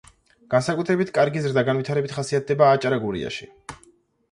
[0.53, 3.53] განსაკუთრებით კარგი ზრდა–განვითარებით ხასიათდება აჭარა–გურიაში.